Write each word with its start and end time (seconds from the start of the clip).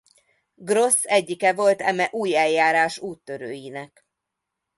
Gross 0.55 1.03
egyike 1.03 1.53
volt 1.53 1.81
eme 1.81 2.09
új 2.11 2.35
eljárás 2.35 2.99
úttörőinek. 2.99 4.05